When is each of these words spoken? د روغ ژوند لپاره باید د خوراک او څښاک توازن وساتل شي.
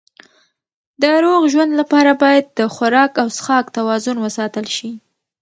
د 1.01 1.03
روغ 1.23 1.41
ژوند 1.53 1.71
لپاره 1.79 2.11
باید 2.23 2.45
د 2.59 2.61
خوراک 2.75 3.11
او 3.21 3.27
څښاک 3.35 3.65
توازن 3.77 4.17
وساتل 4.21 4.65
شي. 4.75 4.89